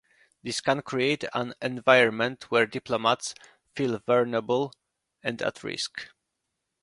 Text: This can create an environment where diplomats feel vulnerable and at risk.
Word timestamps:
This 0.41 0.61
can 0.61 0.81
create 0.81 1.25
an 1.31 1.53
environment 1.61 2.49
where 2.49 2.65
diplomats 2.65 3.35
feel 3.75 3.99
vulnerable 3.99 4.73
and 5.21 5.39
at 5.43 5.63
risk. 5.63 6.09